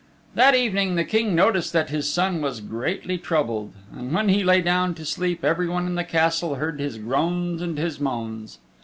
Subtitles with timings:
[0.33, 3.73] That evening the King noticed that his son was greatly troubled.
[3.95, 7.77] And when he lay down to sleep everyone in the Castle heard his groans and
[7.77, 8.57] his moans.